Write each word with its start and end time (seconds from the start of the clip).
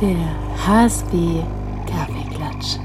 Der 0.00 0.66
HSB 0.66 1.44
Kaffeeklatsch. 1.88 2.78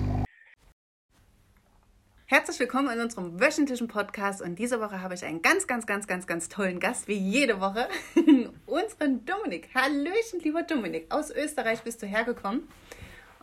Herzlich 2.27 2.59
willkommen 2.59 2.91
in 2.91 2.99
unserem 3.01 3.39
wöchentlichen 3.39 3.87
Podcast 3.87 4.43
und 4.43 4.59
diese 4.59 4.79
Woche 4.79 5.01
habe 5.01 5.15
ich 5.15 5.25
einen 5.25 5.41
ganz, 5.41 5.65
ganz, 5.65 5.87
ganz, 5.87 6.05
ganz, 6.05 6.27
ganz 6.27 6.49
tollen 6.49 6.79
Gast, 6.79 7.07
wie 7.07 7.17
jede 7.17 7.59
Woche, 7.59 7.87
unseren 8.67 9.25
Dominik. 9.25 9.69
Hallöchen, 9.73 10.39
lieber 10.43 10.61
Dominik. 10.61 11.07
Aus 11.09 11.31
Österreich 11.31 11.81
bist 11.81 12.03
du 12.03 12.05
hergekommen. 12.05 12.67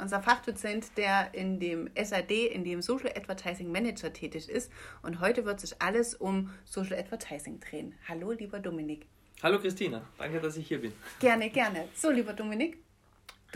Unser 0.01 0.23
Fachdozent, 0.23 0.97
der 0.97 1.35
in 1.35 1.59
dem 1.59 1.91
SAD, 2.01 2.31
in 2.31 2.63
dem 2.63 2.83
Social 2.83 3.11
Advertising 3.17 3.73
Manager 3.73 4.13
tätig 4.13 4.49
ist. 4.49 4.71
Und 5.03 5.19
heute 5.21 5.45
wird 5.45 5.59
sich 5.59 5.83
alles 5.83 6.15
um 6.15 6.51
Social 6.65 6.97
Advertising 6.97 7.59
drehen. 7.59 7.95
Hallo, 8.07 8.31
lieber 8.31 8.61
Dominik. 8.61 9.07
Hallo 9.43 9.59
Christina, 9.59 10.03
danke, 10.19 10.41
dass 10.41 10.57
ich 10.57 10.69
hier 10.69 10.81
bin. 10.81 10.93
Gerne, 11.21 11.51
gerne. 11.51 11.89
So, 11.95 12.11
lieber 12.11 12.33
Dominik, 12.33 12.79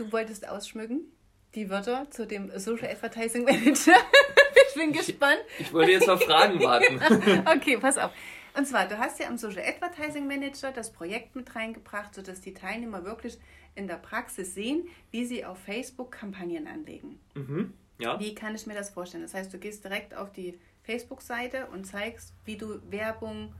du 0.01 0.11
wolltest 0.11 0.47
ausschmücken 0.47 1.05
die 1.53 1.69
Wörter 1.69 2.09
zu 2.09 2.25
dem 2.25 2.49
Social 2.57 2.89
Advertising 2.89 3.43
Manager. 3.43 3.93
ich 4.67 4.73
bin 4.73 4.93
gespannt. 4.93 5.41
Ich, 5.59 5.67
ich 5.67 5.73
wollte 5.73 5.91
jetzt 5.91 6.09
auf 6.09 6.23
Fragen 6.23 6.59
warten. 6.63 6.99
okay, 7.47 7.77
pass 7.77 7.97
auf. 7.97 8.11
Und 8.57 8.65
zwar, 8.65 8.87
du 8.87 8.97
hast 8.97 9.19
ja 9.19 9.27
am 9.27 9.37
Social 9.37 9.63
Advertising 9.63 10.27
Manager 10.27 10.71
das 10.71 10.91
Projekt 10.91 11.35
mit 11.35 11.55
reingebracht, 11.55 12.15
sodass 12.15 12.41
die 12.41 12.53
Teilnehmer 12.53 13.05
wirklich 13.05 13.37
in 13.75 13.87
der 13.87 13.95
Praxis 13.95 14.53
sehen, 14.53 14.87
wie 15.11 15.25
sie 15.25 15.45
auf 15.45 15.57
Facebook 15.59 16.11
Kampagnen 16.11 16.67
anlegen. 16.67 17.19
Mhm, 17.35 17.73
ja. 17.99 18.19
Wie 18.19 18.33
kann 18.35 18.55
ich 18.55 18.65
mir 18.65 18.73
das 18.73 18.89
vorstellen? 18.89 19.23
Das 19.23 19.33
heißt, 19.33 19.53
du 19.53 19.57
gehst 19.57 19.83
direkt 19.83 20.13
auf 20.15 20.31
die 20.31 20.59
Facebook-Seite 20.83 21.67
und 21.67 21.85
zeigst, 21.85 22.33
wie 22.43 22.57
du 22.57 22.81
Werbung 22.89 23.53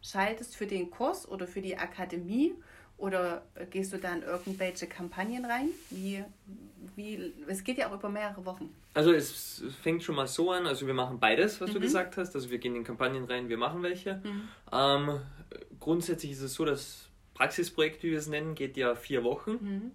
schaltest 0.00 0.56
für 0.56 0.66
den 0.66 0.90
Kurs 0.90 1.28
oder 1.28 1.46
für 1.46 1.60
die 1.60 1.76
Akademie 1.76 2.54
oder 3.02 3.42
gehst 3.70 3.92
du 3.92 3.98
da 3.98 4.14
in 4.14 4.22
irgendwelche 4.22 4.86
Kampagnen 4.86 5.44
rein? 5.44 5.70
Wie, 5.90 6.22
wie, 6.94 7.32
es 7.48 7.64
geht 7.64 7.78
ja 7.78 7.90
auch 7.90 7.94
über 7.94 8.08
mehrere 8.08 8.46
Wochen. 8.46 8.72
Also 8.94 9.12
es 9.12 9.64
fängt 9.82 10.04
schon 10.04 10.14
mal 10.14 10.28
so 10.28 10.52
an, 10.52 10.68
also 10.68 10.86
wir 10.86 10.94
machen 10.94 11.18
beides, 11.18 11.60
was 11.60 11.70
mhm. 11.70 11.74
du 11.74 11.80
gesagt 11.80 12.16
hast. 12.16 12.36
Also 12.36 12.50
wir 12.50 12.58
gehen 12.58 12.76
in 12.76 12.84
Kampagnen 12.84 13.24
rein, 13.24 13.48
wir 13.48 13.56
machen 13.56 13.82
welche. 13.82 14.22
Mhm. 14.22 14.48
Ähm, 14.72 15.20
grundsätzlich 15.80 16.30
ist 16.30 16.42
es 16.42 16.54
so, 16.54 16.64
das 16.64 17.08
Praxisprojekt, 17.34 18.04
wie 18.04 18.12
wir 18.12 18.18
es 18.18 18.28
nennen, 18.28 18.54
geht 18.54 18.76
ja 18.76 18.94
vier 18.94 19.24
Wochen 19.24 19.50
mhm. 19.50 19.90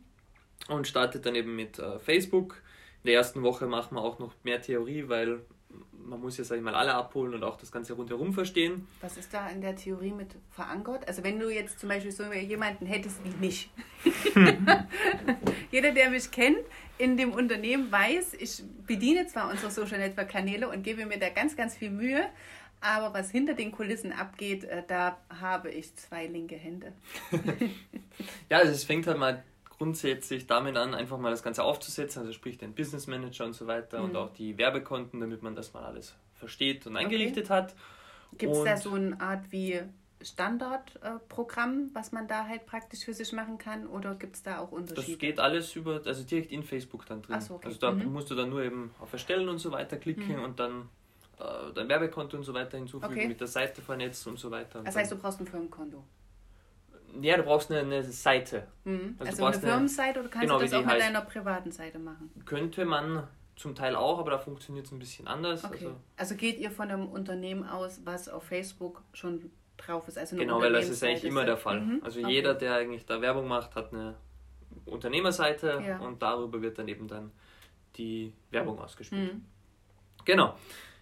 und 0.67 0.85
startet 0.85 1.25
dann 1.25 1.35
eben 1.35 1.55
mit 1.55 1.79
äh, 1.79 1.99
Facebook. 1.99 2.61
In 3.03 3.07
der 3.07 3.13
ersten 3.13 3.41
Woche 3.41 3.67
machen 3.67 3.95
wir 3.95 4.01
auch 4.01 4.19
noch 4.19 4.33
mehr 4.43 4.61
Theorie, 4.61 5.07
weil 5.07 5.39
man 5.91 6.21
muss 6.21 6.37
ja, 6.37 6.43
sag 6.43 6.57
ich 6.57 6.63
mal, 6.63 6.75
alle 6.75 6.93
abholen 6.93 7.33
und 7.33 7.43
auch 7.43 7.57
das 7.57 7.71
Ganze 7.71 7.93
rundherum 7.93 8.33
verstehen. 8.33 8.87
Was 9.01 9.17
ist 9.17 9.33
da 9.33 9.49
in 9.49 9.61
der 9.61 9.75
Theorie 9.75 10.11
mit 10.11 10.35
verankert? 10.51 11.07
Also 11.07 11.23
wenn 11.23 11.39
du 11.39 11.49
jetzt 11.49 11.79
zum 11.79 11.89
Beispiel 11.89 12.11
so 12.11 12.31
jemanden 12.31 12.85
hättest 12.85 13.17
wie 13.23 13.45
mich. 13.45 13.69
Jeder, 15.71 15.91
der 15.91 16.09
mich 16.09 16.31
kennt 16.31 16.59
in 16.97 17.17
dem 17.17 17.33
Unternehmen, 17.33 17.91
weiß, 17.91 18.35
ich 18.35 18.63
bediene 18.85 19.27
zwar 19.27 19.49
unsere 19.49 19.69
Social 19.69 19.99
Network 19.99 20.29
Kanäle 20.29 20.69
und 20.69 20.83
gebe 20.83 21.05
mir 21.05 21.19
da 21.19 21.29
ganz, 21.29 21.55
ganz 21.55 21.75
viel 21.75 21.89
Mühe, 21.89 22.25
aber 22.79 23.13
was 23.13 23.31
hinter 23.31 23.53
den 23.53 23.71
Kulissen 23.71 24.13
abgeht, 24.13 24.63
äh, 24.63 24.83
da 24.87 25.17
habe 25.41 25.71
ich 25.71 25.95
zwei 25.95 26.27
linke 26.27 26.55
Hände. 26.55 26.93
ja, 28.49 28.57
also 28.57 28.71
es 28.71 28.83
fängt 28.83 29.07
halt 29.07 29.17
mal 29.17 29.43
grundsätzlich 29.77 30.47
damit 30.47 30.75
an, 30.75 30.93
einfach 30.93 31.17
mal 31.17 31.29
das 31.29 31.43
Ganze 31.43 31.63
aufzusetzen, 31.63 32.21
also 32.21 32.33
sprich 32.33 32.57
den 32.57 32.73
Business 32.73 33.07
Manager 33.07 33.45
und 33.45 33.53
so 33.53 33.67
weiter 33.67 33.99
mhm. 33.99 34.05
und 34.05 34.15
auch 34.15 34.31
die 34.31 34.57
Werbekonten, 34.57 35.19
damit 35.19 35.43
man 35.43 35.55
das 35.55 35.73
mal 35.73 35.83
alles 35.83 36.15
versteht 36.35 36.87
und 36.87 36.97
eingerichtet 36.97 37.45
okay. 37.45 37.53
hat. 37.53 37.75
Gibt 38.37 38.53
es 38.53 38.63
da 38.63 38.77
so 38.77 38.93
eine 38.93 39.19
Art 39.21 39.51
wie 39.51 39.81
Standardprogramm, 40.21 41.91
was 41.93 42.11
man 42.11 42.27
da 42.27 42.47
halt 42.47 42.65
praktisch 42.65 43.05
für 43.05 43.13
sich 43.13 43.31
machen 43.33 43.57
kann 43.57 43.85
oder 43.85 44.15
gibt 44.15 44.35
es 44.35 44.43
da 44.43 44.59
auch 44.59 44.71
Unterschiede? 44.71 45.11
Das 45.11 45.19
geht 45.19 45.39
alles 45.39 45.75
über, 45.75 46.01
also 46.03 46.23
direkt 46.23 46.51
in 46.51 46.63
Facebook 46.63 47.05
dann 47.05 47.21
drin. 47.21 47.39
So, 47.39 47.55
okay. 47.55 47.67
Also 47.67 47.79
da 47.79 47.91
mhm. 47.91 48.11
musst 48.11 48.31
du 48.31 48.35
dann 48.35 48.49
nur 48.49 48.63
eben 48.63 48.91
auf 48.99 49.13
Erstellen 49.13 49.47
und 49.47 49.59
so 49.59 49.71
weiter 49.71 49.97
klicken 49.97 50.37
mhm. 50.37 50.43
und 50.43 50.59
dann 50.59 50.89
äh, 51.39 51.73
dein 51.75 51.87
Werbekonto 51.87 52.35
und 52.35 52.43
so 52.43 52.53
weiter 52.53 52.77
hinzufügen, 52.77 53.13
okay. 53.13 53.27
mit 53.27 53.39
der 53.39 53.47
Seite 53.47 53.81
vernetzt 53.81 54.25
und 54.25 54.39
so 54.39 54.49
weiter. 54.49 54.81
Das 54.83 54.95
heißt, 54.95 55.11
du 55.11 55.17
brauchst 55.17 55.39
ein 55.39 55.45
Firmenkonto? 55.45 56.03
Ja, 57.21 57.37
du 57.37 57.43
brauchst 57.43 57.71
eine, 57.71 57.81
eine 57.81 58.03
Seite. 58.03 58.67
Mhm. 58.83 59.15
Also, 59.19 59.45
also 59.45 59.45
eine 59.45 59.59
Firmenseite 59.59 60.19
oder 60.19 60.29
kannst 60.29 60.47
genau, 60.47 60.59
du 60.59 60.65
das 60.65 60.73
auch 60.73 60.85
mit 60.85 60.99
deiner 60.99 61.21
privaten 61.21 61.71
Seite 61.71 61.99
machen? 61.99 62.31
Könnte 62.45 62.85
man 62.85 63.27
zum 63.55 63.73
Teil 63.73 63.95
auch, 63.95 64.19
aber 64.19 64.31
da 64.31 64.37
funktioniert 64.37 64.85
es 64.85 64.91
ein 64.91 64.99
bisschen 64.99 65.27
anders. 65.27 65.63
Okay. 65.63 65.73
Also, 65.85 65.95
also 66.15 66.35
geht 66.35 66.59
ihr 66.59 66.69
von 66.69 66.89
einem 66.89 67.07
Unternehmen 67.07 67.67
aus, 67.67 68.01
was 68.05 68.29
auf 68.29 68.43
Facebook 68.43 69.01
schon 69.13 69.51
drauf 69.77 70.07
ist? 70.07 70.17
Also 70.17 70.35
genau, 70.35 70.61
weil 70.61 70.73
das 70.73 70.89
ist 70.89 71.03
eigentlich 71.03 71.23
immer 71.23 71.45
der 71.45 71.57
Fall. 71.57 71.81
Mhm. 71.81 72.01
Also 72.03 72.19
okay. 72.19 72.31
jeder, 72.31 72.53
der 72.53 72.75
eigentlich 72.75 73.05
da 73.05 73.21
Werbung 73.21 73.47
macht, 73.47 73.75
hat 73.75 73.93
eine 73.93 74.15
Unternehmerseite 74.85 75.81
ja. 75.85 75.99
und 75.99 76.21
darüber 76.21 76.61
wird 76.61 76.77
dann 76.77 76.87
eben 76.87 77.07
dann 77.07 77.31
die 77.95 78.33
Werbung 78.51 78.79
ausgespielt. 78.79 79.33
Mhm. 79.33 79.45
Genau. 80.25 80.55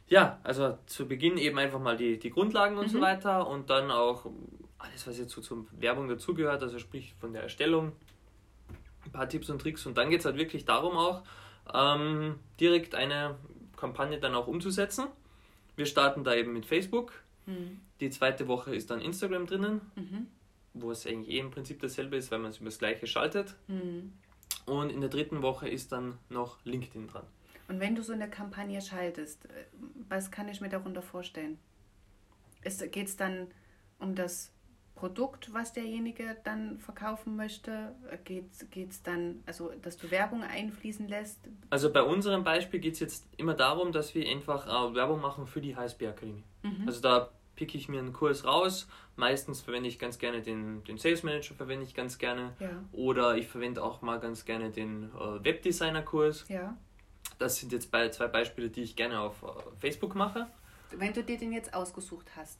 Ja, 0.07 0.39
also 0.43 0.77
zu 0.85 1.07
Beginn 1.07 1.37
eben 1.37 1.57
einfach 1.57 1.79
mal 1.79 1.97
die, 1.97 2.19
die 2.19 2.29
Grundlagen 2.29 2.77
und 2.77 2.87
mhm. 2.87 2.91
so 2.91 3.01
weiter 3.01 3.47
und 3.47 3.69
dann 3.69 3.91
auch 3.91 4.27
alles, 4.85 5.07
was 5.07 5.17
jetzt 5.17 5.31
so 5.31 5.41
zur 5.41 5.65
Werbung 5.71 6.07
dazugehört, 6.07 6.61
also 6.61 6.79
sprich 6.79 7.13
von 7.19 7.33
der 7.33 7.43
Erstellung, 7.43 7.93
ein 9.05 9.11
paar 9.11 9.29
Tipps 9.29 9.49
und 9.49 9.61
Tricks 9.61 9.85
und 9.85 9.97
dann 9.97 10.09
geht 10.09 10.19
es 10.19 10.25
halt 10.25 10.37
wirklich 10.37 10.65
darum 10.65 10.97
auch, 10.97 11.23
ähm, 11.73 12.39
direkt 12.59 12.95
eine 12.95 13.37
Kampagne 13.75 14.19
dann 14.19 14.35
auch 14.35 14.47
umzusetzen. 14.47 15.07
Wir 15.75 15.85
starten 15.85 16.23
da 16.23 16.33
eben 16.33 16.53
mit 16.53 16.65
Facebook. 16.65 17.13
Mhm. 17.45 17.79
Die 17.99 18.09
zweite 18.09 18.47
Woche 18.47 18.75
ist 18.75 18.89
dann 18.91 19.01
Instagram 19.01 19.45
drinnen, 19.45 19.81
mhm. 19.95 20.27
wo 20.73 20.91
es 20.91 21.05
eigentlich 21.05 21.35
eh 21.35 21.39
im 21.39 21.51
Prinzip 21.51 21.81
dasselbe 21.81 22.17
ist, 22.17 22.31
weil 22.31 22.39
man 22.39 22.51
es 22.51 22.57
über 22.57 22.65
das 22.65 22.79
gleiche 22.79 23.07
schaltet. 23.07 23.55
Mhm. 23.67 24.13
Und 24.65 24.89
in 24.89 25.01
der 25.01 25.09
dritten 25.09 25.41
Woche 25.41 25.69
ist 25.69 25.91
dann 25.91 26.17
noch 26.29 26.57
LinkedIn 26.63 27.07
dran. 27.07 27.25
Und 27.67 27.79
wenn 27.79 27.95
du 27.95 28.03
so 28.03 28.13
eine 28.13 28.29
Kampagne 28.29 28.81
schaltest, 28.81 29.45
äh, 29.45 29.65
was 30.07 30.31
kann 30.31 30.47
ich 30.49 30.61
mir 30.61 30.69
darunter 30.69 31.01
vorstellen? 31.01 31.57
Geht 32.63 33.07
es 33.07 33.15
dann 33.15 33.47
um 33.99 34.15
das 34.15 34.51
Produkt, 34.95 35.53
was 35.53 35.73
derjenige 35.73 36.37
dann 36.45 36.79
verkaufen 36.79 37.35
möchte? 37.35 37.93
Geht 38.23 38.89
es 38.89 39.03
dann, 39.03 39.43
also 39.45 39.71
dass 39.81 39.97
du 39.97 40.09
Werbung 40.09 40.43
einfließen 40.43 41.07
lässt? 41.07 41.39
Also 41.69 41.91
bei 41.91 42.01
unserem 42.01 42.43
Beispiel 42.43 42.79
geht 42.79 42.93
es 42.93 43.01
jetzt 43.01 43.27
immer 43.37 43.53
darum, 43.53 43.91
dass 43.91 44.15
wir 44.15 44.27
einfach 44.27 44.65
äh, 44.65 44.95
Werbung 44.95 45.19
machen 45.21 45.47
für 45.47 45.59
die 45.59 45.75
HSB 45.75 46.07
Akademie. 46.07 46.43
Mhm. 46.63 46.83
Also 46.87 47.01
da 47.01 47.29
picke 47.55 47.77
ich 47.77 47.89
mir 47.89 47.99
einen 47.99 48.13
Kurs 48.13 48.45
raus. 48.45 48.87
Meistens 49.17 49.61
verwende 49.61 49.89
ich 49.89 49.99
ganz 49.99 50.17
gerne 50.17 50.41
den, 50.41 50.83
den 50.85 50.97
Sales 50.97 51.23
Manager, 51.23 51.55
verwende 51.55 51.85
ich 51.85 51.93
ganz 51.93 52.17
gerne. 52.17 52.53
Ja. 52.59 52.69
Oder 52.91 53.37
ich 53.37 53.47
verwende 53.47 53.83
auch 53.83 54.01
mal 54.01 54.19
ganz 54.19 54.45
gerne 54.45 54.71
den 54.71 55.11
äh, 55.13 55.43
Webdesigner-Kurs. 55.43 56.45
Ja. 56.47 56.75
Das 57.37 57.57
sind 57.57 57.71
jetzt 57.73 57.89
zwei 57.91 58.27
Beispiele, 58.27 58.69
die 58.69 58.83
ich 58.83 58.95
gerne 58.95 59.19
auf 59.19 59.43
äh, 59.43 59.47
Facebook 59.79 60.15
mache. 60.15 60.47
Wenn 60.91 61.13
du 61.13 61.23
dir 61.23 61.37
den 61.37 61.51
jetzt 61.51 61.73
ausgesucht 61.73 62.27
hast, 62.35 62.59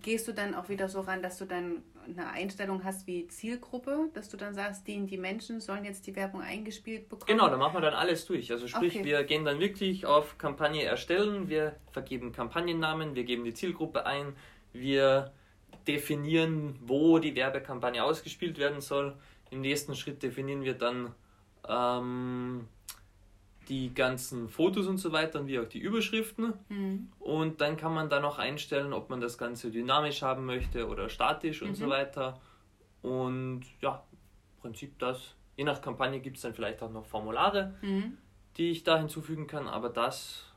gehst 0.00 0.26
du 0.28 0.32
dann 0.32 0.54
auch 0.54 0.68
wieder 0.68 0.88
so 0.88 1.00
ran, 1.00 1.22
dass 1.22 1.38
du 1.38 1.44
dann 1.44 1.82
eine 2.04 2.28
Einstellung 2.30 2.82
hast 2.84 3.06
wie 3.06 3.26
Zielgruppe, 3.28 4.08
dass 4.14 4.28
du 4.28 4.36
dann 4.36 4.54
sagst, 4.54 4.86
die, 4.88 5.06
die 5.06 5.18
Menschen 5.18 5.60
sollen 5.60 5.84
jetzt 5.84 6.06
die 6.06 6.16
Werbung 6.16 6.40
eingespielt 6.40 7.08
bekommen? 7.08 7.26
Genau, 7.26 7.48
da 7.48 7.56
machen 7.56 7.74
wir 7.74 7.80
dann 7.80 7.94
alles 7.94 8.26
durch. 8.26 8.50
Also 8.50 8.66
sprich, 8.66 8.96
okay. 8.96 9.04
wir 9.04 9.22
gehen 9.24 9.44
dann 9.44 9.60
wirklich 9.60 10.06
auf 10.06 10.38
Kampagne 10.38 10.82
erstellen, 10.82 11.48
wir 11.48 11.76
vergeben 11.92 12.32
Kampagnennamen, 12.32 13.14
wir 13.14 13.24
geben 13.24 13.44
die 13.44 13.54
Zielgruppe 13.54 14.06
ein, 14.06 14.34
wir 14.72 15.32
definieren, 15.86 16.78
wo 16.80 17.18
die 17.18 17.34
Werbekampagne 17.34 18.02
ausgespielt 18.02 18.58
werden 18.58 18.80
soll. 18.80 19.16
Im 19.50 19.60
nächsten 19.60 19.94
Schritt 19.94 20.22
definieren 20.22 20.62
wir 20.62 20.74
dann 20.74 21.14
ähm, 21.68 22.68
die 23.68 23.94
ganzen 23.94 24.48
Fotos 24.48 24.86
und 24.86 24.98
so 24.98 25.12
weiter 25.12 25.40
und 25.40 25.46
wie 25.46 25.58
auch 25.58 25.68
die 25.68 25.78
Überschriften. 25.78 26.54
Mhm. 26.68 27.12
Und 27.18 27.60
dann 27.60 27.76
kann 27.76 27.94
man 27.94 28.08
da 28.08 28.20
noch 28.20 28.38
einstellen, 28.38 28.92
ob 28.92 29.10
man 29.10 29.20
das 29.20 29.38
Ganze 29.38 29.70
dynamisch 29.70 30.22
haben 30.22 30.44
möchte 30.44 30.88
oder 30.88 31.08
statisch 31.08 31.62
und 31.62 31.70
mhm. 31.70 31.74
so 31.74 31.88
weiter. 31.88 32.40
Und 33.02 33.62
ja, 33.80 34.02
im 34.12 34.60
Prinzip 34.60 34.98
das. 34.98 35.34
Je 35.56 35.64
nach 35.64 35.80
Kampagne 35.80 36.20
gibt 36.20 36.36
es 36.36 36.42
dann 36.42 36.54
vielleicht 36.54 36.82
auch 36.82 36.90
noch 36.90 37.04
Formulare, 37.04 37.74
mhm. 37.82 38.18
die 38.56 38.70
ich 38.70 38.82
da 38.82 38.98
hinzufügen 38.98 39.46
kann, 39.46 39.68
aber 39.68 39.90
das 39.90 40.49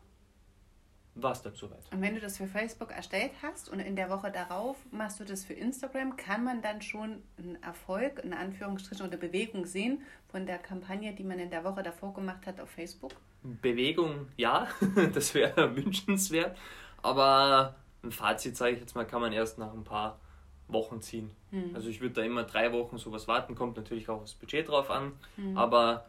war 1.16 1.32
es 1.32 1.42
dann 1.42 1.54
soweit. 1.56 1.84
Und 1.92 2.02
wenn 2.02 2.16
du 2.16 2.22
das 2.22 2.38
für 2.38 2.48
Facebook 2.48 2.92
erstellt 2.92 3.32
hast 3.42 3.70
und 3.70 3.80
in 3.80 3.96
der 3.96 4.10
Woche 4.10 4.32
darauf 4.32 4.78
machst 4.92 5.20
du 5.20 5.24
das 5.24 5.46
für 5.46 5.54
Instagram, 5.54 6.18
kann 6.18 6.44
man 6.44 6.62
dann 6.62 6.82
schon 6.82 7.22
einen 7.38 7.62
Erfolg, 7.62 8.24
in 8.24 8.34
Anführungsstrichen, 8.34 9.06
oder 9.06 9.18
Bewegung 9.18 9.66
sehen 9.66 10.02
von 10.28 10.46
der 10.46 10.58
Kampagne, 10.58 11.14
die 11.14 11.24
man 11.24 11.40
in 11.40 11.50
der 11.50 11.64
Woche 11.64 11.84
davor 11.84 12.14
gemacht 12.14 12.48
hat 12.48 12.60
auf 12.60 12.70
Facebook? 12.70 13.12
Bewegung, 13.44 14.28
ja, 14.38 14.68
das 15.14 15.34
wäre 15.36 15.76
wünschenswert. 15.76 16.58
Aber 17.02 17.76
ein 18.04 18.12
Fazit, 18.12 18.58
sage 18.58 18.74
ich 18.74 18.80
jetzt 18.80 18.96
mal, 18.96 19.06
kann 19.06 19.22
man 19.22 19.34
erst 19.34 19.60
nach 19.60 19.74
ein 19.74 19.84
paar 19.84 20.20
Wochen 20.68 21.02
ziehen. 21.02 21.30
Hm. 21.52 21.76
Also 21.76 21.90
ich 21.90 22.02
würde 22.02 22.16
da 22.16 22.22
immer 22.24 22.44
drei 22.44 22.72
Wochen 22.72 22.98
sowas 22.98 23.28
warten, 23.28 23.54
kommt 23.54 23.78
natürlich 23.78 24.10
auch 24.10 24.22
das 24.22 24.34
Budget 24.34 24.68
drauf 24.70 24.90
an, 24.90 25.14
hm. 25.36 25.58
aber 25.58 26.06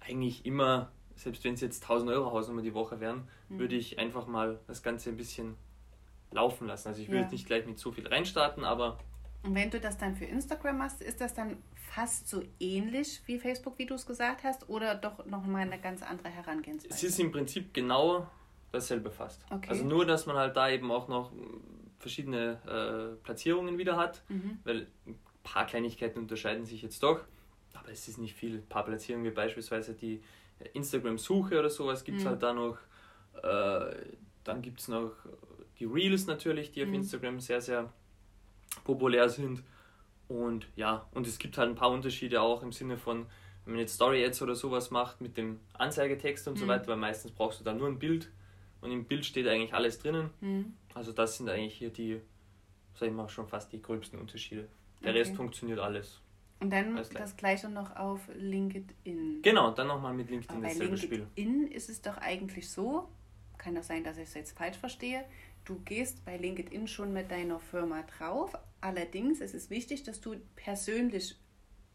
eigentlich 0.00 0.46
immer 0.46 0.90
selbst 1.18 1.44
wenn 1.44 1.54
es 1.54 1.60
jetzt 1.60 1.82
1000 1.82 2.10
Euro 2.10 2.32
Hausnummer 2.32 2.62
die 2.62 2.74
Woche 2.74 3.00
wären, 3.00 3.28
mhm. 3.48 3.58
würde 3.58 3.74
ich 3.74 3.98
einfach 3.98 4.26
mal 4.26 4.58
das 4.66 4.82
Ganze 4.82 5.10
ein 5.10 5.16
bisschen 5.16 5.56
laufen 6.30 6.66
lassen. 6.66 6.88
Also 6.88 7.02
ich 7.02 7.08
würde 7.08 7.22
ja. 7.22 7.30
nicht 7.30 7.46
gleich 7.46 7.66
mit 7.66 7.78
so 7.78 7.90
viel 7.92 8.06
reinstarten, 8.06 8.64
aber 8.64 8.98
Und 9.42 9.54
wenn 9.54 9.70
du 9.70 9.80
das 9.80 9.98
dann 9.98 10.16
für 10.16 10.26
Instagram 10.26 10.78
machst, 10.78 11.02
ist 11.02 11.20
das 11.20 11.34
dann 11.34 11.56
fast 11.90 12.28
so 12.28 12.42
ähnlich 12.60 13.20
wie 13.26 13.38
Facebook, 13.38 13.78
wie 13.78 13.86
du 13.86 13.94
es 13.94 14.06
gesagt 14.06 14.44
hast, 14.44 14.68
oder 14.68 14.94
doch 14.94 15.24
nochmal 15.26 15.62
eine 15.62 15.80
ganz 15.80 16.02
andere 16.02 16.28
Herangehensweise? 16.28 16.94
Es 16.94 17.02
ist 17.02 17.18
im 17.18 17.32
Prinzip 17.32 17.74
genau 17.74 18.28
dasselbe 18.70 19.10
fast. 19.10 19.44
Okay. 19.50 19.70
Also 19.70 19.84
nur, 19.84 20.06
dass 20.06 20.26
man 20.26 20.36
halt 20.36 20.56
da 20.56 20.68
eben 20.70 20.90
auch 20.90 21.08
noch 21.08 21.32
verschiedene 21.98 22.60
äh, 22.66 23.24
Platzierungen 23.24 23.78
wieder 23.78 23.96
hat, 23.96 24.22
mhm. 24.28 24.58
weil 24.64 24.86
ein 25.06 25.18
paar 25.42 25.66
Kleinigkeiten 25.66 26.18
unterscheiden 26.18 26.64
sich 26.64 26.82
jetzt 26.82 27.02
doch, 27.02 27.20
aber 27.74 27.90
es 27.90 28.06
ist 28.06 28.18
nicht 28.18 28.34
viel. 28.34 28.56
Ein 28.56 28.66
paar 28.66 28.84
Platzierungen 28.84 29.26
wie 29.26 29.34
beispielsweise 29.34 29.94
die 29.94 30.22
Instagram-Suche 30.72 31.58
oder 31.58 31.70
sowas 31.70 32.04
gibt 32.04 32.18
es 32.18 32.24
mhm. 32.24 32.28
halt 32.28 32.42
da 32.42 32.52
noch. 32.52 32.78
Äh, 33.42 33.94
dann 34.44 34.62
gibt 34.62 34.80
es 34.80 34.88
noch 34.88 35.12
die 35.78 35.84
Reels 35.84 36.26
natürlich, 36.26 36.72
die 36.72 36.82
auf 36.82 36.88
mhm. 36.88 36.94
Instagram 36.94 37.40
sehr, 37.40 37.60
sehr 37.60 37.92
populär 38.84 39.28
sind. 39.28 39.62
Und 40.28 40.66
ja, 40.76 41.06
und 41.12 41.26
es 41.26 41.38
gibt 41.38 41.56
halt 41.56 41.70
ein 41.70 41.74
paar 41.74 41.90
Unterschiede 41.90 42.40
auch 42.42 42.62
im 42.62 42.72
Sinne 42.72 42.98
von, 42.98 43.26
wenn 43.64 43.74
man 43.74 43.80
jetzt 43.80 43.94
Story-Ads 43.94 44.42
oder 44.42 44.54
sowas 44.54 44.90
macht 44.90 45.20
mit 45.20 45.36
dem 45.36 45.60
Anzeigetext 45.74 46.48
und 46.48 46.54
mhm. 46.54 46.58
so 46.58 46.66
weiter, 46.66 46.88
weil 46.88 46.96
meistens 46.96 47.32
brauchst 47.32 47.60
du 47.60 47.64
da 47.64 47.72
nur 47.72 47.88
ein 47.88 47.98
Bild 47.98 48.30
und 48.80 48.90
im 48.90 49.04
Bild 49.04 49.24
steht 49.24 49.46
eigentlich 49.46 49.74
alles 49.74 49.98
drinnen. 49.98 50.30
Mhm. 50.40 50.74
Also 50.94 51.12
das 51.12 51.36
sind 51.36 51.48
eigentlich 51.48 51.74
hier 51.74 51.90
die, 51.90 52.20
sag 52.94 53.08
ich 53.08 53.14
mal, 53.14 53.28
schon 53.28 53.46
fast 53.46 53.72
die 53.72 53.80
gröbsten 53.80 54.18
Unterschiede. 54.18 54.68
Der 55.02 55.10
okay. 55.10 55.18
Rest 55.18 55.36
funktioniert 55.36 55.78
alles. 55.78 56.20
Und 56.60 56.70
dann 56.70 56.96
das 56.96 57.36
gleiche 57.36 57.68
noch 57.68 57.94
auf 57.94 58.20
LinkedIn. 58.34 59.42
Genau, 59.42 59.70
dann 59.70 59.86
nochmal 59.86 60.12
mit 60.12 60.28
LinkedIn 60.28 60.56
Aber 60.56 60.66
dasselbe 60.66 60.96
Spiel. 60.96 61.26
Bei 61.36 61.42
LinkedIn 61.42 61.72
ist 61.72 61.88
es 61.88 62.02
doch 62.02 62.18
eigentlich 62.18 62.68
so, 62.68 63.08
kann 63.58 63.76
auch 63.78 63.82
sein, 63.82 64.02
dass 64.02 64.16
ich 64.16 64.24
es 64.24 64.34
jetzt 64.34 64.58
falsch 64.58 64.76
verstehe, 64.76 65.24
du 65.64 65.78
gehst 65.84 66.24
bei 66.24 66.36
LinkedIn 66.36 66.88
schon 66.88 67.12
mit 67.12 67.30
deiner 67.30 67.60
Firma 67.60 68.02
drauf. 68.02 68.56
Allerdings 68.80 69.40
ist 69.40 69.54
es 69.54 69.70
wichtig, 69.70 70.02
dass 70.02 70.20
du 70.20 70.36
persönlich 70.56 71.36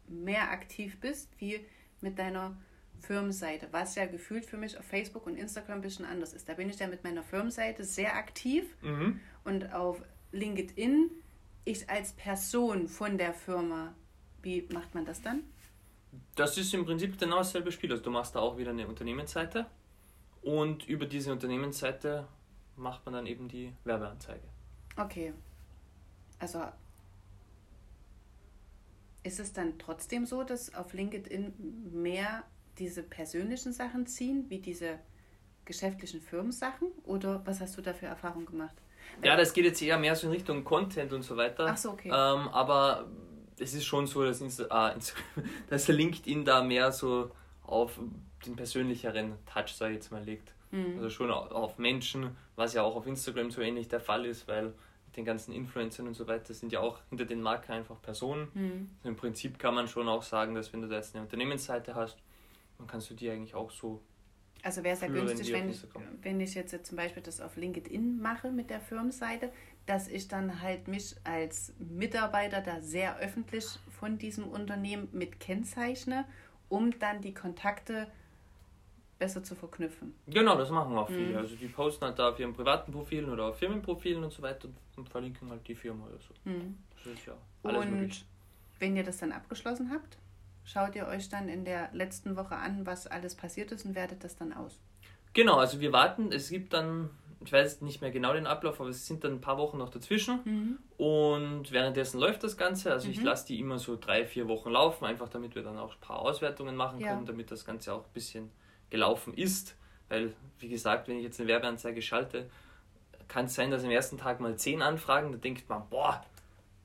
mehr 0.08 0.50
aktiv 0.50 0.98
bist 1.00 1.28
wie 1.38 1.60
mit 2.00 2.18
deiner 2.18 2.56
Firmenseite, 3.00 3.68
was 3.70 3.94
ja 3.96 4.06
gefühlt 4.06 4.46
für 4.46 4.56
mich 4.56 4.78
auf 4.78 4.84
Facebook 4.84 5.26
und 5.26 5.36
Instagram 5.36 5.78
ein 5.78 5.82
bisschen 5.82 6.04
anders 6.04 6.32
ist. 6.32 6.48
Da 6.48 6.54
bin 6.54 6.70
ich 6.70 6.78
ja 6.78 6.86
mit 6.86 7.04
meiner 7.04 7.22
Firmenseite 7.22 7.84
sehr 7.84 8.16
aktiv 8.16 8.64
mhm. 8.82 9.20
und 9.44 9.72
auf 9.72 10.02
LinkedIn 10.32 11.10
ich 11.64 11.88
als 11.88 12.12
Person 12.12 12.88
von 12.88 13.18
der 13.18 13.34
Firma. 13.34 13.94
Wie 14.44 14.66
macht 14.72 14.94
man 14.94 15.04
das 15.04 15.22
dann? 15.22 15.44
Das 16.36 16.56
ist 16.58 16.72
im 16.74 16.84
Prinzip 16.84 17.18
genau 17.18 17.38
dasselbe 17.38 17.72
Spiel. 17.72 17.90
Also 17.90 18.02
du 18.02 18.10
machst 18.10 18.34
da 18.34 18.40
auch 18.40 18.56
wieder 18.56 18.70
eine 18.70 18.86
Unternehmensseite 18.86 19.66
und 20.42 20.86
über 20.86 21.06
diese 21.06 21.32
Unternehmensseite 21.32 22.28
macht 22.76 23.04
man 23.06 23.14
dann 23.14 23.26
eben 23.26 23.48
die 23.48 23.72
Werbeanzeige. 23.84 24.46
Okay. 24.96 25.32
Also 26.38 26.62
ist 29.22 29.40
es 29.40 29.52
dann 29.52 29.78
trotzdem 29.78 30.26
so, 30.26 30.44
dass 30.44 30.74
auf 30.74 30.92
LinkedIn 30.92 31.54
mehr 31.92 32.44
diese 32.78 33.02
persönlichen 33.02 33.72
Sachen 33.72 34.06
ziehen, 34.06 34.44
wie 34.50 34.58
diese 34.58 34.98
geschäftlichen 35.64 36.20
Firmensachen? 36.20 36.88
Oder 37.04 37.40
was 37.46 37.60
hast 37.60 37.78
du 37.78 37.80
da 37.80 37.94
für 37.94 38.06
Erfahrungen 38.06 38.46
gemacht? 38.46 38.74
Ja, 39.22 39.36
das 39.36 39.52
geht 39.52 39.64
jetzt 39.64 39.80
eher 39.80 39.98
mehr 39.98 40.14
so 40.16 40.26
in 40.26 40.32
Richtung 40.32 40.64
Content 40.64 41.12
und 41.12 41.22
so 41.22 41.36
weiter. 41.36 41.66
Ach 41.68 41.76
so, 41.76 41.92
okay. 41.92 42.08
Ähm, 42.08 42.48
aber 42.48 43.08
es 43.58 43.74
ist 43.74 43.84
schon 43.84 44.06
so, 44.06 44.24
dass, 44.24 44.40
Insta 44.40 44.90
äh, 44.90 44.98
dass 45.68 45.88
LinkedIn 45.88 46.44
da 46.44 46.62
mehr 46.62 46.92
so 46.92 47.30
auf 47.62 47.98
den 48.46 48.56
persönlicheren 48.56 49.34
Touch, 49.46 49.74
sag 49.74 49.90
ich 49.90 49.96
jetzt 49.96 50.12
mal, 50.12 50.22
legt. 50.22 50.52
Mhm. 50.70 50.96
Also 50.96 51.10
schon 51.10 51.30
auf 51.30 51.78
Menschen, 51.78 52.36
was 52.56 52.74
ja 52.74 52.82
auch 52.82 52.96
auf 52.96 53.06
Instagram 53.06 53.50
so 53.50 53.60
ähnlich 53.60 53.88
der 53.88 54.00
Fall 54.00 54.26
ist, 54.26 54.48
weil 54.48 54.74
den 55.16 55.24
ganzen 55.24 55.52
Influencern 55.52 56.08
und 56.08 56.14
so 56.14 56.26
weiter 56.26 56.52
sind 56.54 56.72
ja 56.72 56.80
auch 56.80 57.00
hinter 57.08 57.24
den 57.24 57.40
Marken 57.40 57.72
einfach 57.72 58.00
Personen. 58.02 58.48
Mhm. 58.54 58.90
Also 58.98 59.08
Im 59.08 59.16
Prinzip 59.16 59.58
kann 59.58 59.74
man 59.74 59.88
schon 59.88 60.08
auch 60.08 60.22
sagen, 60.22 60.54
dass 60.54 60.72
wenn 60.72 60.82
du 60.82 60.88
da 60.88 60.96
jetzt 60.96 61.14
eine 61.14 61.22
Unternehmensseite 61.22 61.94
hast, 61.94 62.18
dann 62.78 62.86
kannst 62.86 63.10
du 63.10 63.14
die 63.14 63.30
eigentlich 63.30 63.54
auch 63.54 63.70
so. 63.70 64.00
Also 64.62 64.82
wäre 64.82 64.94
es 64.94 65.02
ja 65.02 65.08
günstig, 65.08 65.52
wenn 65.52 65.70
ich, 65.70 65.82
wenn 66.22 66.40
ich 66.40 66.54
jetzt 66.54 66.86
zum 66.86 66.96
Beispiel 66.96 67.22
das 67.22 67.40
auf 67.40 67.56
LinkedIn 67.56 68.20
mache 68.20 68.50
mit 68.50 68.70
der 68.70 68.80
Firmenseite, 68.80 69.52
dass 69.86 70.08
ich 70.08 70.28
dann 70.28 70.62
halt 70.62 70.88
mich 70.88 71.14
als 71.24 71.74
Mitarbeiter 71.78 72.60
da 72.60 72.80
sehr 72.80 73.18
öffentlich 73.18 73.66
von 73.90 74.18
diesem 74.18 74.48
Unternehmen 74.48 75.08
mit 75.12 75.40
kennzeichne, 75.40 76.24
um 76.68 76.98
dann 76.98 77.20
die 77.20 77.34
Kontakte 77.34 78.08
besser 79.18 79.42
zu 79.42 79.54
verknüpfen. 79.54 80.14
Genau, 80.26 80.56
das 80.56 80.70
machen 80.70 80.96
auch 80.96 81.08
viele. 81.08 81.32
Mhm. 81.32 81.36
Also 81.36 81.56
die 81.56 81.68
posten 81.68 82.04
halt 82.04 82.18
da 82.18 82.30
auf 82.30 82.38
ihren 82.38 82.52
privaten 82.52 82.92
Profilen 82.92 83.30
oder 83.30 83.46
auf 83.46 83.58
Firmenprofilen 83.58 84.24
und 84.24 84.32
so 84.32 84.42
weiter 84.42 84.68
und 84.96 85.08
verlinken 85.08 85.50
halt 85.50 85.66
die 85.68 85.74
Firma 85.74 86.06
oder 86.06 86.18
so. 86.18 86.50
Mhm. 86.50 86.78
Das 86.96 87.12
ist 87.12 87.26
ja 87.26 87.34
alles 87.62 87.84
und 87.84 87.92
möglich. 87.92 88.24
wenn 88.78 88.96
ihr 88.96 89.04
das 89.04 89.18
dann 89.18 89.32
abgeschlossen 89.32 89.90
habt, 89.92 90.18
schaut 90.64 90.96
ihr 90.96 91.06
euch 91.06 91.28
dann 91.28 91.48
in 91.48 91.64
der 91.64 91.90
letzten 91.92 92.36
Woche 92.36 92.56
an, 92.56 92.86
was 92.86 93.06
alles 93.06 93.34
passiert 93.34 93.70
ist 93.72 93.84
und 93.84 93.94
wertet 93.94 94.24
das 94.24 94.36
dann 94.36 94.52
aus. 94.52 94.78
Genau, 95.32 95.56
also 95.56 95.80
wir 95.80 95.92
warten, 95.92 96.30
es 96.32 96.48
gibt 96.48 96.72
dann, 96.72 97.10
ich 97.44 97.52
weiß 97.52 97.80
nicht 97.82 98.00
mehr 98.00 98.10
genau 98.10 98.32
den 98.32 98.46
Ablauf, 98.46 98.80
aber 98.80 98.88
es 98.88 99.06
sind 99.06 99.24
dann 99.24 99.34
ein 99.34 99.40
paar 99.40 99.58
Wochen 99.58 99.78
noch 99.78 99.90
dazwischen 99.90 100.40
mhm. 100.44 100.78
und 100.96 101.72
währenddessen 101.72 102.20
läuft 102.20 102.42
das 102.42 102.56
Ganze. 102.56 102.92
Also 102.92 103.06
mhm. 103.06 103.14
ich 103.14 103.22
lasse 103.22 103.46
die 103.46 103.60
immer 103.60 103.78
so 103.78 103.96
drei, 103.96 104.24
vier 104.24 104.48
Wochen 104.48 104.70
laufen, 104.70 105.04
einfach 105.04 105.28
damit 105.28 105.54
wir 105.54 105.62
dann 105.62 105.78
auch 105.78 105.94
ein 105.94 106.00
paar 106.00 106.20
Auswertungen 106.20 106.76
machen 106.76 107.00
können, 107.00 107.20
ja. 107.20 107.26
damit 107.26 107.50
das 107.50 107.64
Ganze 107.64 107.92
auch 107.92 108.04
ein 108.04 108.12
bisschen 108.12 108.50
gelaufen 108.90 109.34
ist. 109.34 109.76
Weil, 110.08 110.34
wie 110.58 110.68
gesagt, 110.68 111.08
wenn 111.08 111.16
ich 111.16 111.24
jetzt 111.24 111.40
eine 111.40 111.48
Werbeanzeige 111.48 112.02
schalte, 112.02 112.48
kann 113.28 113.46
es 113.46 113.54
sein, 113.54 113.70
dass 113.70 113.82
im 113.82 113.90
ersten 113.90 114.18
Tag 114.18 114.40
mal 114.40 114.56
zehn 114.56 114.82
Anfragen, 114.82 115.32
da 115.32 115.38
denkt 115.38 115.68
man, 115.68 115.88
boah, 115.88 116.24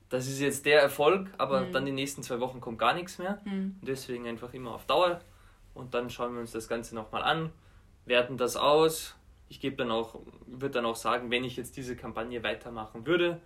das 0.09 0.27
ist 0.27 0.39
jetzt 0.39 0.65
der 0.65 0.81
Erfolg, 0.81 1.29
aber 1.37 1.61
mhm. 1.61 1.71
dann 1.71 1.85
die 1.85 1.91
nächsten 1.91 2.23
zwei 2.23 2.39
Wochen 2.39 2.59
kommt 2.59 2.79
gar 2.79 2.93
nichts 2.93 3.17
mehr. 3.17 3.39
Mhm. 3.45 3.75
deswegen 3.81 4.27
einfach 4.27 4.53
immer 4.53 4.73
auf 4.73 4.85
Dauer. 4.85 5.21
Und 5.73 5.93
dann 5.93 6.09
schauen 6.09 6.33
wir 6.33 6.41
uns 6.41 6.51
das 6.51 6.67
Ganze 6.67 6.95
nochmal 6.95 7.23
an, 7.23 7.51
werten 8.05 8.37
das 8.37 8.57
aus. 8.57 9.15
Ich 9.49 9.59
gebe 9.59 9.75
dann 9.75 9.91
auch, 9.91 10.19
würde 10.45 10.75
dann 10.75 10.85
auch 10.85 10.95
sagen, 10.95 11.31
wenn 11.31 11.43
ich 11.43 11.57
jetzt 11.57 11.75
diese 11.75 11.95
Kampagne 11.95 12.43
weitermachen 12.43 13.05
würde, 13.05 13.41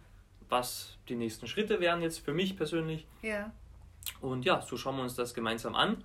was 0.49 0.97
die 1.09 1.15
nächsten 1.15 1.47
Schritte 1.47 1.79
wären 1.79 2.01
jetzt 2.01 2.19
für 2.19 2.33
mich 2.33 2.55
persönlich. 2.55 3.07
Ja. 3.21 3.51
Und 4.21 4.45
ja, 4.45 4.61
so 4.61 4.77
schauen 4.77 4.97
wir 4.97 5.03
uns 5.03 5.15
das 5.15 5.33
gemeinsam 5.33 5.75
an. 5.75 6.03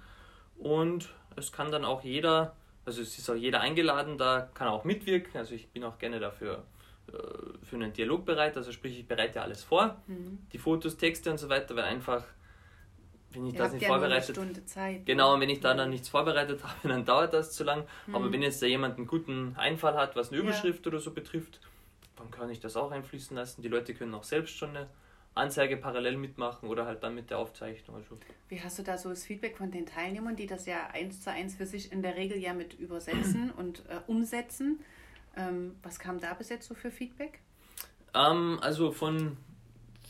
Und 0.57 1.09
es 1.37 1.53
kann 1.53 1.71
dann 1.71 1.85
auch 1.85 2.03
jeder, 2.03 2.57
also 2.85 3.03
es 3.03 3.19
ist 3.19 3.29
auch 3.29 3.35
jeder 3.35 3.61
eingeladen, 3.61 4.19
da 4.19 4.49
kann 4.55 4.69
auch 4.69 4.85
mitwirken. 4.85 5.37
Also 5.37 5.55
ich 5.55 5.69
bin 5.69 5.85
auch 5.85 5.99
gerne 5.99 6.21
dafür 6.21 6.65
äh, 7.13 7.65
für 7.65 7.77
einen 7.77 7.93
Dialog 7.93 8.25
bereit, 8.25 8.57
also 8.57 8.73
sprich, 8.73 8.99
ich 8.99 9.07
bereite 9.07 9.43
alles 9.43 9.63
vor, 9.65 9.97
mhm. 10.07 10.39
die 10.53 10.59
Fotos, 10.59 10.97
Texte 10.97 11.31
und 11.31 11.39
so 11.39 11.49
weiter, 11.49 11.75
weil 11.77 11.85
einfach, 11.85 12.25
wenn 13.33 13.47
ich 13.47 13.55
Ihr 13.55 13.59
das 13.59 13.73
nicht 13.73 13.83
ja 13.83 13.89
vorbereitet 13.89 14.37
Stunde 14.37 14.65
Zeit. 14.65 15.05
Genau, 15.07 15.35
und 15.35 15.41
wenn 15.41 15.51
ich 15.51 15.61
da 15.61 15.75
dann 15.75 15.91
nichts 15.91 16.09
vorbereitet 16.09 16.63
habe, 16.65 16.89
dann 16.89 17.05
dauert 17.05 17.35
das 17.35 17.53
zu 17.53 17.65
lang. 17.65 17.85
Mhm. 18.07 18.15
Aber 18.15 18.33
wenn 18.33 18.43
jetzt 18.43 18.63
da 18.63 18.67
jemand 18.67 18.97
einen 18.97 19.07
guten 19.07 19.55
Einfall 19.57 19.95
hat, 19.95 20.17
was 20.17 20.31
eine 20.33 20.41
Überschrift 20.41 20.87
ja. 20.87 20.93
oder 20.93 21.01
so 21.01 21.13
betrifft, 21.13 21.61
dann 22.17 22.31
kann 22.31 22.51
ich 22.51 22.61
das 22.61 22.77
auch 22.77 22.91
einfließen 22.91 23.37
lassen. 23.37 23.63
Die 23.63 23.69
Leute 23.69 23.95
können 23.95 24.15
auch 24.15 24.25
selbst 24.25 24.57
schon 24.57 24.71
eine 24.71 24.89
Anzeige 25.35 25.77
parallel 25.77 26.17
mitmachen 26.17 26.69
oder 26.69 26.85
halt 26.85 27.03
dann 27.03 27.15
mit 27.15 27.31
der 27.31 27.39
Aufzeichnung. 27.39 27.97
Also. 27.97 28.19
Wie 28.49 28.61
hast 28.61 28.79
du 28.79 28.83
da 28.83 28.99
so 28.99 29.11
das 29.11 29.25
Feedback 29.25 29.57
von 29.57 29.71
den 29.71 29.87
Teilnehmern, 29.87 30.35
die 30.35 30.47
das 30.47 30.67
ja 30.67 30.89
eins 30.93 31.23
zu 31.23 31.31
eins 31.31 31.55
für 31.55 31.67
sich 31.67 31.93
in 31.93 32.03
der 32.03 32.17
Regel 32.17 32.39
ja 32.39 32.53
mit 32.55 32.75
übersetzen 32.75 33.51
und 33.57 33.85
äh, 33.89 34.01
umsetzen? 34.07 34.81
Ähm, 35.37 35.77
was 35.83 35.99
kam 35.99 36.19
da 36.19 36.35
bis 36.35 36.49
jetzt 36.49 36.67
so 36.67 36.75
für 36.75 36.91
Feedback? 36.91 37.41
Ähm, 38.15 38.59
also 38.61 38.91
von 38.91 39.37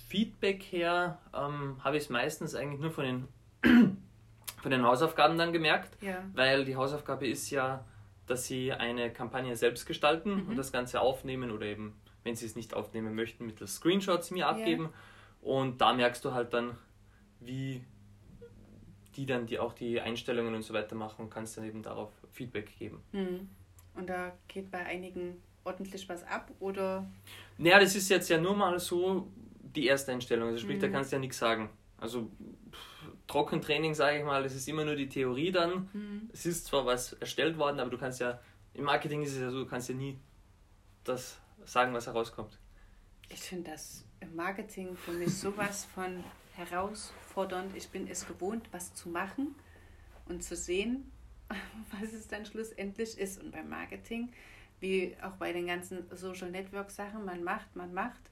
Feedback 0.09 0.63
her 0.65 1.19
ähm, 1.35 1.83
habe 1.85 1.97
ich 1.97 2.05
es 2.05 2.11
meistens 2.11 2.55
eigentlich 2.55 2.81
nur 2.81 2.91
von 2.91 3.05
den, 3.05 3.29
von 4.63 4.71
den 4.71 4.83
Hausaufgaben 4.83 5.39
dann 5.39 5.53
gemerkt, 5.53 5.97
ja. 6.03 6.25
weil 6.35 6.65
die 6.65 6.77
Hausaufgabe 6.77 7.29
ist 7.29 7.51
ja, 7.51 7.85
dass 8.27 8.47
sie 8.47 8.73
eine 8.73 9.13
Kampagne 9.13 9.57
selbst 9.57 9.87
gestalten 9.87 10.45
mhm. 10.45 10.49
und 10.49 10.57
das 10.57 10.73
Ganze 10.73 11.01
aufnehmen 11.01 11.51
oder 11.51 11.67
eben, 11.67 11.95
wenn 12.25 12.35
sie 12.35 12.47
es 12.47 12.57
nicht 12.57 12.75
aufnehmen 12.75 13.15
möchten, 13.15 13.47
mittels 13.47 13.77
Screenshots 13.77 14.31
mir 14.31 14.49
abgeben. 14.49 14.85
Ja 14.85 14.91
und 15.41 15.81
da 15.81 15.93
merkst 15.93 16.25
du 16.25 16.33
halt 16.33 16.53
dann, 16.53 16.77
wie 17.41 17.85
die 19.17 19.27
dann 19.27 19.47
die 19.47 19.59
auch 19.59 19.73
die 19.73 20.01
Einstellungen 20.01 20.55
und 20.55 20.63
so 20.63 20.75
weiter 20.75 20.95
machen 20.95 21.23
und 21.23 21.31
kannst 21.31 21.57
dann 21.57 21.65
eben 21.65 21.83
darauf 21.83 22.13
Feedback 22.33 22.77
geben. 22.79 23.03
Mhm. 23.13 23.49
Und 23.95 24.09
da 24.09 24.33
geht 24.47 24.71
bei 24.71 24.85
einigen 24.85 25.43
ordentlich 25.65 26.09
was 26.09 26.23
ab 26.25 26.51
oder? 26.61 27.07
Naja, 27.57 27.81
das 27.81 27.97
ist 27.97 28.09
jetzt 28.09 28.29
ja 28.29 28.39
nur 28.39 28.55
mal 28.55 28.79
so 28.79 29.29
die 29.81 29.87
erste 29.87 30.13
Einstellung. 30.13 30.49
Also 30.49 30.61
sprich, 30.61 30.77
mhm. 30.77 30.83
da 30.83 30.89
kannst 30.89 31.13
du 31.13 31.17
ja 31.17 31.21
nichts 31.21 31.39
sagen. 31.39 31.71
Also 31.97 32.31
Trockentraining, 33.27 33.95
sage 33.95 34.19
ich 34.19 34.25
mal, 34.25 34.43
das 34.43 34.55
ist 34.55 34.69
immer 34.69 34.85
nur 34.85 34.97
die 34.97 35.09
Theorie 35.09 35.53
dann. 35.53 35.89
Mhm. 35.93 36.31
Es 36.33 36.47
ist 36.47 36.67
zwar 36.67 36.87
was 36.87 37.13
erstellt 37.15 37.59
worden, 37.59 37.79
aber 37.79 37.91
du 37.91 37.99
kannst 37.99 38.21
ja, 38.21 38.41
im 38.75 38.85
Marketing 38.85 39.23
ist 39.23 39.35
es 39.35 39.41
ja 39.41 39.51
so, 39.51 39.65
du 39.65 39.67
kannst 39.67 39.89
ja 39.89 39.95
nie 39.95 40.19
das 41.05 41.39
sagen, 41.65 41.93
was 41.93 42.07
herauskommt. 42.07 42.59
Ich 43.29 43.41
finde 43.41 43.71
das 43.71 44.05
im 44.21 44.35
Marketing 44.35 44.97
für 44.97 45.13
mich 45.13 45.35
sowas 45.37 45.85
von 45.95 46.25
herausfordernd. 46.57 47.77
Ich 47.77 47.89
bin 47.91 48.09
es 48.09 48.27
gewohnt, 48.27 48.69
was 48.73 48.95
zu 48.95 49.11
machen 49.11 49.55
und 50.27 50.43
zu 50.43 50.57
sehen, 50.57 51.11
was 52.01 52.13
es 52.13 52.29
dann 52.29 52.47
schlussendlich 52.47 53.19
ist. 53.19 53.43
Und 53.43 53.53
beim 53.53 53.69
Marketing, 53.69 54.33
wie 54.81 55.17
auch 55.23 55.33
bei 55.33 55.53
den 55.53 55.67
ganzen 55.67 56.07
Social 56.17 56.51
Network 56.51 56.91
Sachen, 56.91 57.25
man 57.25 57.45
macht, 57.45 57.77
man 57.77 57.93
macht. 57.93 58.31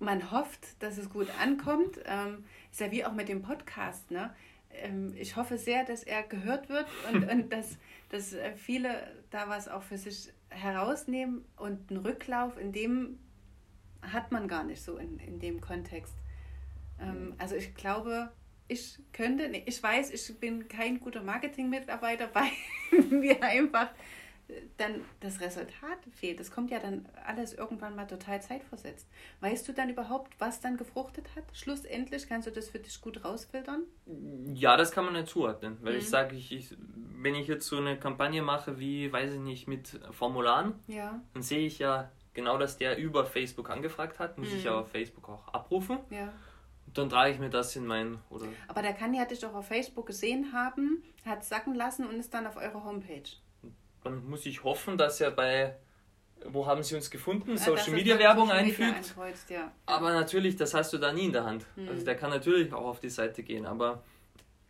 Man 0.00 0.30
hofft, 0.30 0.82
dass 0.82 0.98
es 0.98 1.10
gut 1.10 1.28
ankommt. 1.40 2.00
Ähm, 2.04 2.44
ist 2.70 2.80
ja 2.80 2.90
wie 2.90 3.04
auch 3.04 3.12
mit 3.12 3.28
dem 3.28 3.42
Podcast. 3.42 4.10
Ne? 4.10 4.34
Ähm, 4.72 5.14
ich 5.16 5.36
hoffe 5.36 5.58
sehr, 5.58 5.84
dass 5.84 6.02
er 6.02 6.22
gehört 6.24 6.68
wird 6.68 6.86
und, 7.12 7.28
und 7.30 7.52
dass, 7.52 7.78
dass 8.08 8.32
äh, 8.32 8.56
viele 8.56 9.14
da 9.30 9.48
was 9.48 9.68
auch 9.68 9.82
für 9.82 9.98
sich 9.98 10.32
herausnehmen 10.48 11.44
und 11.56 11.90
einen 11.90 12.04
Rücklauf 12.04 12.58
in 12.58 12.72
dem 12.72 13.18
hat 14.02 14.32
man 14.32 14.48
gar 14.48 14.64
nicht 14.64 14.82
so 14.82 14.96
in, 14.96 15.18
in 15.18 15.38
dem 15.38 15.60
Kontext. 15.60 16.14
Ähm, 16.98 17.34
also 17.38 17.54
ich 17.54 17.74
glaube, 17.74 18.32
ich 18.66 18.98
könnte, 19.12 19.48
nee, 19.48 19.62
ich 19.66 19.82
weiß, 19.82 20.10
ich 20.12 20.38
bin 20.38 20.68
kein 20.68 21.00
guter 21.00 21.22
Marketing-Mitarbeiter, 21.22 22.30
weil 22.34 23.02
mir 23.10 23.42
einfach 23.42 23.90
dann 24.76 25.02
das 25.20 25.40
Resultat 25.40 25.98
fehlt. 26.12 26.40
Das 26.40 26.50
kommt 26.50 26.70
ja 26.70 26.78
dann 26.78 27.06
alles 27.26 27.52
irgendwann 27.52 27.96
mal 27.96 28.06
total 28.06 28.40
zeitversetzt. 28.42 29.08
Weißt 29.40 29.68
du 29.68 29.72
dann 29.72 29.90
überhaupt, 29.90 30.34
was 30.38 30.60
dann 30.60 30.76
gefruchtet 30.76 31.26
hat? 31.36 31.44
Schlussendlich 31.52 32.28
kannst 32.28 32.46
du 32.46 32.52
das 32.52 32.68
für 32.68 32.78
dich 32.78 33.00
gut 33.00 33.24
rausfiltern? 33.24 33.82
Ja, 34.54 34.76
das 34.76 34.92
kann 34.92 35.04
man 35.04 35.14
nicht 35.14 35.28
zuordnen, 35.28 35.78
weil 35.82 35.94
mhm. 35.94 35.98
ich 35.98 36.08
sage, 36.08 36.36
ich, 36.36 36.52
ich, 36.52 36.76
wenn 37.16 37.34
ich 37.34 37.46
jetzt 37.46 37.66
so 37.66 37.76
eine 37.78 37.98
Kampagne 37.98 38.42
mache 38.42 38.78
wie, 38.78 39.12
weiß 39.12 39.34
ich 39.34 39.40
nicht, 39.40 39.68
mit 39.68 40.00
Formularen, 40.10 40.74
ja. 40.86 41.20
dann 41.34 41.42
sehe 41.42 41.66
ich 41.66 41.78
ja 41.78 42.10
genau, 42.34 42.58
dass 42.58 42.78
der 42.78 42.98
über 42.98 43.24
Facebook 43.26 43.70
angefragt 43.70 44.18
hat, 44.18 44.38
muss 44.38 44.50
mhm. 44.50 44.56
ich 44.56 44.64
ja 44.64 44.78
auf 44.78 44.90
Facebook 44.90 45.28
auch 45.28 45.48
abrufen. 45.48 45.98
Ja. 46.10 46.32
Dann 46.92 47.08
trage 47.08 47.32
ich 47.32 47.38
mir 47.38 47.50
das 47.50 47.76
in 47.76 47.86
mein. 47.86 48.18
Oder 48.30 48.46
Aber 48.66 48.82
der 48.82 48.94
kann 48.94 49.14
ja 49.14 49.24
dich 49.24 49.38
doch 49.38 49.54
auf 49.54 49.68
Facebook 49.68 50.06
gesehen 50.06 50.52
haben, 50.52 51.04
hat 51.24 51.44
sacken 51.44 51.74
lassen 51.74 52.04
und 52.06 52.16
ist 52.16 52.34
dann 52.34 52.46
auf 52.46 52.56
eurer 52.56 52.82
Homepage 52.84 53.30
dann 54.02 54.28
muss 54.28 54.46
ich 54.46 54.64
hoffen, 54.64 54.98
dass 54.98 55.20
er 55.20 55.30
bei 55.30 55.76
wo 56.46 56.66
haben 56.66 56.82
sie 56.82 56.94
uns 56.94 57.10
gefunden, 57.10 57.50
ja, 57.52 57.58
Social 57.58 57.92
Media 57.92 58.18
Werbung 58.18 58.50
einfügt. 58.50 59.14
Ja. 59.48 59.72
Aber 59.86 60.12
natürlich, 60.12 60.56
das 60.56 60.74
hast 60.74 60.92
du 60.92 60.98
da 60.98 61.12
nie 61.12 61.26
in 61.26 61.32
der 61.32 61.44
Hand. 61.44 61.66
Mhm. 61.76 61.88
Also 61.88 62.04
der 62.04 62.16
kann 62.16 62.30
natürlich 62.30 62.72
auch 62.72 62.86
auf 62.86 63.00
die 63.00 63.10
Seite 63.10 63.42
gehen, 63.42 63.66
aber 63.66 64.02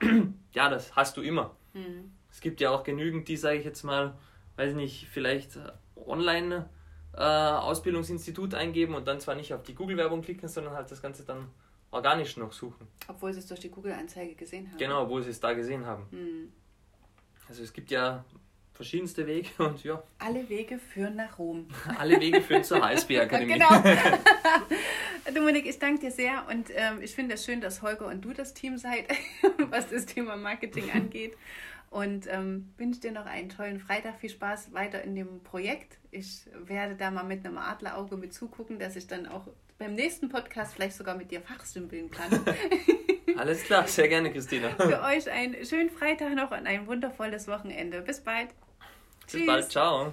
ja, 0.53 0.69
das 0.69 0.97
hast 0.97 1.17
du 1.17 1.23
immer. 1.23 1.57
Mhm. 1.73 2.13
Es 2.31 2.41
gibt 2.41 2.61
ja 2.61 2.71
auch 2.71 2.85
genügend, 2.85 3.29
die, 3.29 3.37
sage 3.37 3.59
ich 3.59 3.65
jetzt 3.65 3.83
mal, 3.83 4.17
weiß 4.57 4.75
nicht, 4.75 5.09
vielleicht 5.09 5.59
online 5.97 6.69
äh, 7.15 7.23
Ausbildungsinstitut 7.23 8.55
eingeben 8.55 8.95
und 8.95 9.07
dann 9.07 9.21
zwar 9.21 9.35
nicht 9.35 9.53
auf 9.53 9.63
die 9.63 9.75
Google-Werbung 9.75 10.23
klicken, 10.23 10.49
sondern 10.49 10.75
halt 10.75 10.91
das 10.91 11.03
Ganze 11.03 11.25
dann 11.25 11.49
organisch 11.91 12.37
noch 12.37 12.53
suchen. 12.53 12.87
Obwohl 13.09 13.33
sie 13.33 13.41
es 13.41 13.47
durch 13.47 13.61
die 13.61 13.71
Google-Anzeige 13.71 14.35
gesehen 14.35 14.69
haben. 14.69 14.79
Genau, 14.79 15.03
obwohl 15.03 15.23
sie 15.23 15.31
es 15.31 15.41
da 15.41 15.53
gesehen 15.55 15.87
haben. 15.87 16.07
Mhm. 16.11 16.53
Also 17.49 17.65
es 17.65 17.73
gibt 17.73 17.91
ja 17.91 18.25
verschiedenste 18.81 19.27
Wege 19.27 19.51
und 19.59 19.85
ja. 19.85 20.03
Alle 20.21 20.49
Wege 20.49 20.79
führen 20.79 21.17
nach 21.17 21.39
Rom. 21.39 21.67
Alle 21.99 22.19
Wege 22.19 22.41
führen 22.41 22.65
zur 22.65 22.83
Eisbärakademie. 22.83 23.53
genau. 23.53 23.69
Dominik, 25.35 25.67
ich 25.67 25.79
danke 25.79 26.01
dir 26.01 26.11
sehr 26.11 26.47
und 26.49 26.71
ähm, 26.75 27.03
ich 27.03 27.15
finde 27.15 27.35
es 27.35 27.45
schön, 27.45 27.61
dass 27.61 27.83
Holger 27.83 28.07
und 28.07 28.25
du 28.25 28.33
das 28.33 28.55
Team 28.55 28.79
seid, 28.79 29.05
was 29.69 29.91
das 29.91 30.07
Thema 30.07 30.37
Marketing 30.37 30.91
angeht. 30.95 31.37
Und 31.91 32.27
ähm, 32.29 32.73
wünsche 32.79 33.01
dir 33.01 33.13
noch 33.13 33.27
einen 33.27 33.51
tollen 33.51 33.81
Freitag. 33.81 34.19
Viel 34.19 34.31
Spaß 34.31 34.73
weiter 34.73 35.03
in 35.03 35.15
dem 35.15 35.43
Projekt. 35.43 35.99
Ich 36.11 36.47
werde 36.55 36.95
da 36.95 37.11
mal 37.11 37.25
mit 37.25 37.45
einem 37.45 37.59
Adlerauge 37.59 38.17
mit 38.17 38.33
zugucken, 38.33 38.79
dass 38.79 38.97
ich 38.97 39.09
dann 39.09 39.27
auch 39.27 39.47
beim 39.77 39.95
nächsten 39.95 40.31
Podcast 40.31 40.73
vielleicht 40.73 40.97
sogar 40.97 41.19
mit 41.19 41.31
dir 41.31 41.43
fachsimpeln 41.43 42.11
kann. 42.11 42.31
Alles 43.37 43.63
klar, 43.65 43.87
sehr 43.87 44.09
gerne, 44.09 44.33
Christina. 44.33 44.71
Für 44.71 45.03
euch 45.03 45.31
einen 45.31 45.67
schönen 45.67 45.91
Freitag 45.91 46.35
noch 46.35 46.51
und 46.51 46.67
ein 46.67 46.87
wundervolles 46.87 47.47
Wochenende. 47.47 48.01
Bis 48.01 48.21
bald. 48.21 48.49
Bis 49.33 49.47
bald, 49.47 49.71
ciao. 49.71 50.13